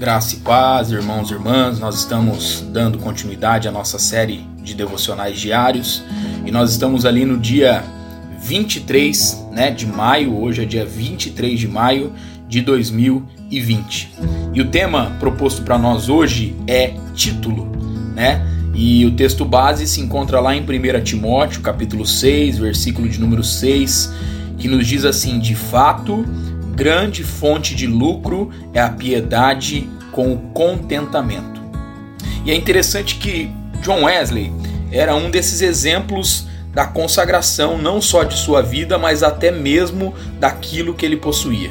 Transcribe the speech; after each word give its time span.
Graça 0.00 0.34
e 0.34 0.38
paz, 0.38 0.90
irmãos 0.90 1.30
e 1.30 1.34
irmãs, 1.34 1.78
nós 1.78 1.96
estamos 1.96 2.64
dando 2.72 2.96
continuidade 2.96 3.68
à 3.68 3.70
nossa 3.70 3.98
série 3.98 4.46
de 4.62 4.72
devocionais 4.72 5.38
diários 5.38 6.02
e 6.46 6.50
nós 6.50 6.70
estamos 6.70 7.04
ali 7.04 7.26
no 7.26 7.36
dia 7.36 7.84
23 8.40 9.48
né, 9.52 9.70
de 9.70 9.86
maio, 9.86 10.40
hoje 10.40 10.62
é 10.62 10.64
dia 10.64 10.86
23 10.86 11.60
de 11.60 11.68
maio 11.68 12.14
de 12.48 12.62
2020. 12.62 14.14
E 14.54 14.62
o 14.62 14.70
tema 14.70 15.14
proposto 15.20 15.60
para 15.60 15.76
nós 15.76 16.08
hoje 16.08 16.56
é 16.66 16.94
título, 17.14 17.70
né? 18.14 18.40
E 18.74 19.04
o 19.04 19.10
texto 19.10 19.44
base 19.44 19.86
se 19.86 20.00
encontra 20.00 20.40
lá 20.40 20.56
em 20.56 20.62
1 20.62 21.04
Timóteo, 21.04 21.60
capítulo 21.60 22.06
6, 22.06 22.56
versículo 22.56 23.06
de 23.06 23.20
número 23.20 23.44
6, 23.44 24.14
que 24.56 24.66
nos 24.66 24.86
diz 24.86 25.04
assim: 25.04 25.38
De 25.38 25.54
fato, 25.54 26.24
grande 26.80 27.22
fonte 27.22 27.74
de 27.74 27.86
lucro 27.86 28.50
é 28.72 28.80
a 28.80 28.88
piedade 28.88 29.86
com 30.10 30.32
o 30.32 30.38
contentamento. 30.54 31.60
E 32.42 32.50
é 32.50 32.54
interessante 32.54 33.16
que 33.16 33.50
John 33.82 34.04
Wesley 34.04 34.50
era 34.90 35.14
um 35.14 35.30
desses 35.30 35.60
exemplos 35.60 36.46
da 36.72 36.86
consagração 36.86 37.76
não 37.76 38.00
só 38.00 38.24
de 38.24 38.34
sua 38.34 38.62
vida, 38.62 38.96
mas 38.96 39.22
até 39.22 39.50
mesmo 39.50 40.14
daquilo 40.38 40.94
que 40.94 41.04
ele 41.04 41.18
possuía. 41.18 41.70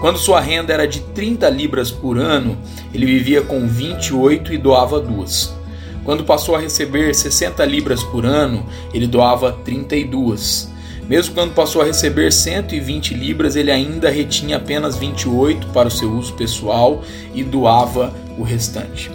Quando 0.00 0.18
sua 0.18 0.40
renda 0.40 0.72
era 0.72 0.88
de 0.88 0.98
30 0.98 1.48
libras 1.48 1.92
por 1.92 2.18
ano, 2.18 2.58
ele 2.92 3.06
vivia 3.06 3.42
com 3.42 3.68
28 3.68 4.52
e 4.52 4.58
doava 4.58 4.98
duas. 4.98 5.54
Quando 6.02 6.24
passou 6.24 6.56
a 6.56 6.60
receber 6.60 7.14
60 7.14 7.64
libras 7.66 8.02
por 8.02 8.26
ano, 8.26 8.66
ele 8.92 9.06
doava 9.06 9.52
32. 9.64 10.68
Mesmo 11.10 11.34
quando 11.34 11.52
passou 11.54 11.82
a 11.82 11.84
receber 11.84 12.32
120 12.32 13.14
libras, 13.14 13.56
ele 13.56 13.72
ainda 13.72 14.08
retinha 14.08 14.58
apenas 14.58 14.96
28 14.96 15.66
para 15.70 15.88
o 15.88 15.90
seu 15.90 16.08
uso 16.08 16.34
pessoal 16.34 17.02
e 17.34 17.42
doava 17.42 18.14
o 18.38 18.44
restante. 18.44 19.10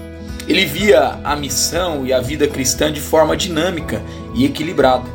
Ele 0.46 0.66
via 0.66 1.18
a 1.24 1.38
missão 1.38 2.06
e 2.06 2.12
a 2.12 2.20
vida 2.20 2.50
cristã 2.50 2.92
de 2.92 3.00
forma 3.00 3.38
dinâmica 3.38 4.04
e 4.34 4.44
equilibrada. 4.44 5.10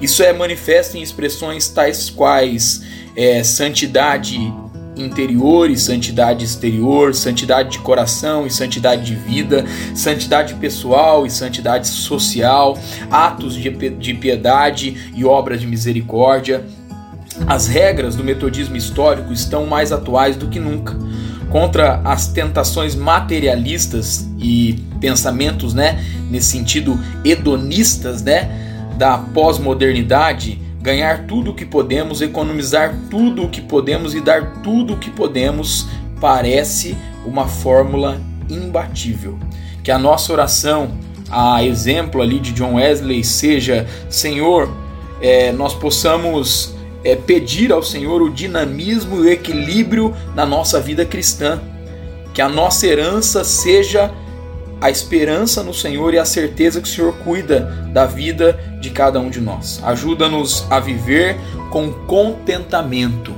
Isso 0.00 0.24
é 0.24 0.32
manifesto 0.32 0.96
em 0.96 1.02
expressões 1.02 1.68
tais 1.68 2.10
quais 2.10 2.82
é, 3.14 3.44
santidade 3.44 4.52
interior 4.96 5.70
e 5.70 5.76
santidade 5.76 6.44
exterior, 6.44 7.14
santidade 7.14 7.70
de 7.70 7.78
coração 7.78 8.46
e 8.46 8.50
santidade 8.50 9.04
de 9.04 9.14
vida, 9.14 9.64
santidade 9.94 10.54
pessoal 10.54 11.26
e 11.26 11.30
santidade 11.30 11.88
social, 11.88 12.78
atos 13.10 13.54
de 13.54 14.14
piedade 14.14 15.12
e 15.14 15.24
obras 15.24 15.60
de 15.60 15.66
misericórdia. 15.66 16.64
As 17.46 17.66
regras 17.66 18.14
do 18.14 18.22
metodismo 18.22 18.76
histórico 18.76 19.32
estão 19.32 19.66
mais 19.66 19.90
atuais 19.90 20.36
do 20.36 20.48
que 20.48 20.60
nunca. 20.60 20.96
Contra 21.50 22.00
as 22.04 22.28
tentações 22.28 22.94
materialistas 22.94 24.28
e 24.38 24.84
pensamentos, 25.00 25.74
né, 25.74 26.04
nesse 26.30 26.48
sentido 26.48 26.98
hedonistas, 27.24 28.22
né, 28.22 28.48
da 28.96 29.18
pós-modernidade, 29.18 30.60
ganhar 30.84 31.26
tudo 31.26 31.52
o 31.52 31.54
que 31.54 31.64
podemos, 31.64 32.20
economizar 32.20 32.94
tudo 33.10 33.44
o 33.44 33.48
que 33.48 33.62
podemos 33.62 34.14
e 34.14 34.20
dar 34.20 34.60
tudo 34.62 34.92
o 34.92 34.96
que 34.98 35.10
podemos 35.10 35.86
parece 36.20 36.94
uma 37.24 37.48
fórmula 37.48 38.20
imbatível. 38.50 39.38
Que 39.82 39.90
a 39.90 39.98
nossa 39.98 40.30
oração, 40.30 40.90
a 41.30 41.64
exemplo 41.64 42.20
ali 42.20 42.38
de 42.38 42.52
John 42.52 42.74
Wesley, 42.74 43.24
seja: 43.24 43.86
Senhor, 44.10 44.70
é, 45.22 45.50
nós 45.52 45.72
possamos 45.72 46.74
é, 47.02 47.16
pedir 47.16 47.72
ao 47.72 47.82
Senhor 47.82 48.20
o 48.20 48.28
dinamismo 48.28 49.16
e 49.16 49.20
o 49.20 49.30
equilíbrio 49.30 50.14
na 50.34 50.44
nossa 50.44 50.78
vida 50.78 51.06
cristã. 51.06 51.62
Que 52.34 52.42
a 52.42 52.48
nossa 52.48 52.86
herança 52.86 53.42
seja 53.42 54.12
a 54.84 54.90
esperança 54.90 55.62
no 55.62 55.72
Senhor 55.72 56.12
e 56.12 56.18
a 56.18 56.26
certeza 56.26 56.78
que 56.78 56.86
o 56.86 56.90
Senhor 56.90 57.14
cuida 57.24 57.60
da 57.90 58.04
vida 58.04 58.52
de 58.82 58.90
cada 58.90 59.18
um 59.18 59.30
de 59.30 59.40
nós. 59.40 59.80
Ajuda-nos 59.82 60.66
a 60.70 60.78
viver 60.78 61.38
com 61.70 61.90
contentamento. 61.90 63.34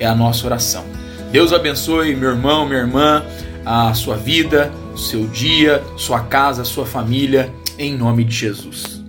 É 0.00 0.06
a 0.06 0.16
nossa 0.16 0.44
oração. 0.44 0.84
Deus 1.30 1.52
abençoe 1.52 2.16
meu 2.16 2.30
irmão, 2.30 2.66
minha 2.66 2.80
irmã, 2.80 3.24
a 3.64 3.94
sua 3.94 4.16
vida, 4.16 4.72
o 4.92 4.98
seu 4.98 5.28
dia, 5.28 5.80
sua 5.96 6.22
casa, 6.22 6.64
sua 6.64 6.84
família, 6.84 7.54
em 7.78 7.96
nome 7.96 8.24
de 8.24 8.34
Jesus. 8.34 9.03